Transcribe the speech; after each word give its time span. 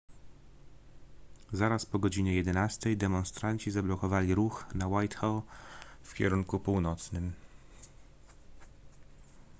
zaraz 1.53 1.85
po 1.85 1.99
godzinie 1.99 2.31
11:00 2.43 2.95
demonstranci 2.95 3.71
zablokowali 3.71 4.35
ruch 4.35 4.65
na 4.75 4.87
whitehall 4.87 5.41
w 6.03 6.13
kierunku 6.13 6.59
północnym 6.59 7.33